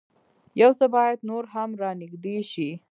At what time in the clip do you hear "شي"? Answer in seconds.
2.51-2.69